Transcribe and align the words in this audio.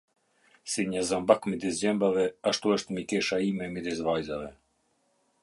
Si 0.75 0.85
një 0.93 1.03
zambak 1.09 1.45
midis 1.53 1.77
gjembave, 1.81 2.25
ashtu 2.53 2.73
është 2.77 2.99
mikesha 3.01 3.41
ime 3.51 3.71
midis 3.77 4.03
vajzave. 4.09 4.51